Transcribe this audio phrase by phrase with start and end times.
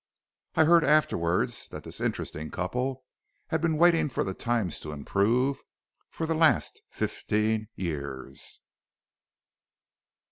[0.55, 3.03] "I heard afterward that this interesting couple
[3.49, 5.61] had been waiting for the times to improve,
[6.09, 8.61] for the last fifteen years."